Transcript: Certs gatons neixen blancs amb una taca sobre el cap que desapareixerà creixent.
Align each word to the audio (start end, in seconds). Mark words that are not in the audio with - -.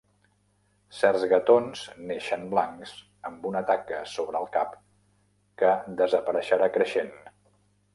Certs 0.99 1.25
gatons 1.33 1.83
neixen 2.13 2.47
blancs 2.55 2.95
amb 3.31 3.47
una 3.53 3.63
taca 3.71 4.03
sobre 4.17 4.43
el 4.43 4.51
cap 4.59 4.77
que 5.63 5.79
desapareixerà 6.05 6.77
creixent. 6.81 7.19